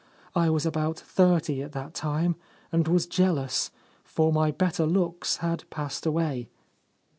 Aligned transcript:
I 0.33 0.49
was 0.49 0.65
about 0.65 0.97
thirty 0.99 1.61
at 1.61 1.73
that 1.73 1.93
time, 1.93 2.35
and 2.71 2.87
was 2.87 3.05
jealous, 3.05 3.69
for 4.03 4.33
my 4.33 4.49
better 4.49 4.87
looks 4.87 5.37
had 5.45 5.69
passed 5.69 6.07
away. 6.07 6.49